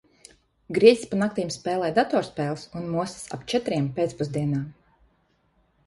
[0.77, 4.65] Grieķis pa naktīm spēlē datorspēles un mostas ap četriem pēcpusdienā.